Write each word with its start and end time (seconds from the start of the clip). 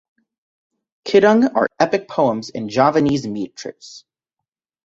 Kidung 1.05 1.43
are 1.55 1.69
epic 1.79 2.07
poems 2.09 2.49
in 2.49 2.69
Javanese 2.69 3.27
metres. 3.27 4.03